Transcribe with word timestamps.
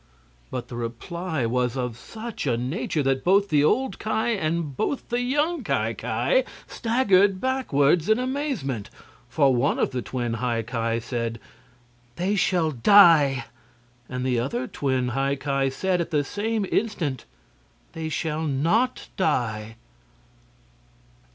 But 0.49 0.67
the 0.67 0.75
reply 0.75 1.45
was 1.45 1.77
of 1.77 1.95
such 1.95 2.47
a 2.47 2.57
nature 2.57 3.03
that 3.03 3.23
both 3.23 3.49
the 3.49 3.63
old 3.63 3.99
Ki 3.99 4.09
and 4.09 4.75
both 4.75 5.07
the 5.09 5.21
young 5.21 5.63
Ki 5.63 5.93
Ki 5.93 6.41
staggered 6.65 7.39
backward 7.39 8.09
in 8.09 8.17
amazement. 8.17 8.89
For 9.29 9.53
one 9.53 9.77
of 9.77 9.91
the 9.91 10.01
twin 10.01 10.33
High 10.41 10.63
Ki 10.63 10.99
said: 11.01 11.39
"They 12.15 12.33
shall 12.35 12.71
die!" 12.71 13.45
And 14.09 14.25
the 14.25 14.39
other 14.39 14.65
twin 14.65 15.09
High 15.09 15.35
Ki 15.35 15.69
said 15.69 16.01
at 16.01 16.09
the 16.09 16.23
same 16.23 16.65
instant: 16.71 17.25
"They 17.93 18.09
shall 18.09 18.41
NOT 18.41 19.07
die!" 19.17 19.75